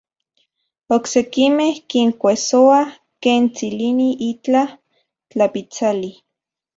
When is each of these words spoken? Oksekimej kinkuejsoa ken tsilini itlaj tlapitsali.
Oksekimej 0.95 1.69
kinkuejsoa 1.89 2.79
ken 3.23 3.43
tsilini 3.55 4.09
itlaj 4.31 4.69
tlapitsali. 5.29 6.11